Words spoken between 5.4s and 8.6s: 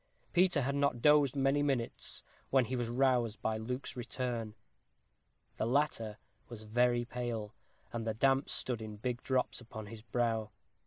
The latter was very pale, and the damp